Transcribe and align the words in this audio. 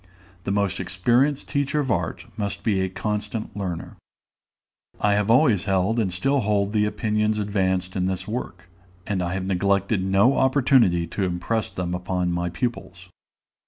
The 0.45 0.51
most 0.51 0.79
experienced 0.79 1.47
teacher 1.47 1.79
of 1.81 1.91
art 1.91 2.25
must 2.35 2.63
be 2.63 2.81
a 2.81 2.89
constant 2.89 3.55
learner. 3.55 3.97
I 4.99 5.13
have 5.13 5.29
always 5.29 5.65
held 5.65 5.99
and 5.99 6.11
still 6.11 6.39
hold 6.39 6.73
the 6.73 6.85
opinions 6.85 7.37
advanced 7.37 7.95
in 7.95 8.07
this 8.07 8.27
work, 8.27 8.67
and 9.05 9.21
I 9.21 9.35
have 9.35 9.45
neglected 9.45 10.03
no 10.03 10.39
opportunity 10.39 11.05
to 11.05 11.23
impress 11.25 11.69
them 11.69 11.93
upon 11.93 12.31
my 12.31 12.49
pupils. 12.49 13.09